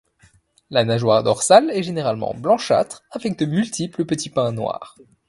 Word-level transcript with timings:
La 0.71 0.83
nageoire 0.83 1.21
dorsale 1.21 1.69
est 1.69 1.83
généralement 1.83 2.33
blanchâtre 2.33 3.03
avec 3.11 3.37
de 3.37 3.45
multiples 3.45 4.03
petits 4.03 4.31
points 4.31 4.51
noirs. 4.51 4.95